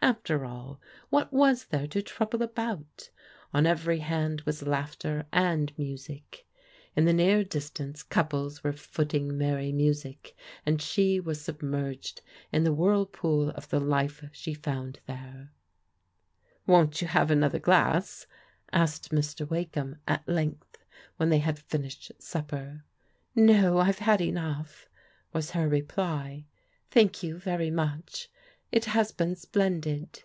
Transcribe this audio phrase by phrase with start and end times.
[0.00, 0.80] After all,
[1.10, 3.10] what was there to trouble about?
[3.52, 6.46] On every hand was laughter and music.
[6.94, 12.22] In the near distance couples were footing merry music, and she was submerged
[12.52, 15.52] in the whirlpool of theilife she found there.
[16.64, 18.26] 236 PRODIGAL DAU6HTEBS" Won't you have another glass?
[18.32, 19.50] •* asked Mr.
[19.50, 20.78] Wake ham at length,
[21.16, 22.84] when they had finished supper."
[23.34, 24.88] No, I've had enough/*
[25.32, 26.46] was her reply."
[26.92, 28.30] Thank you very much.
[28.70, 30.24] It has been splendid.